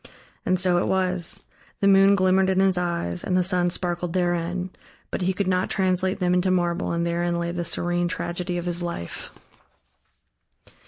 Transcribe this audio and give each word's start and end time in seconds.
And 0.47 0.59
so 0.59 0.79
it 0.79 0.87
was: 0.87 1.43
the 1.79 1.87
moon 1.87 2.15
glimmered 2.15 2.49
in 2.49 2.59
his 2.59 2.75
eyes 2.75 3.23
and 3.23 3.37
the 3.37 3.43
sun 3.43 3.69
sparkled 3.69 4.13
therein. 4.13 4.71
But 5.11 5.21
he 5.21 5.31
could 5.31 5.45
not 5.47 5.69
translate 5.69 6.17
them 6.17 6.33
into 6.33 6.49
marble 6.49 6.91
and 6.91 7.05
therein 7.05 7.35
lay 7.37 7.51
the 7.51 7.63
serene 7.63 8.07
tragedy 8.07 8.57
of 8.57 8.65
his 8.65 8.81
life. 8.81 9.31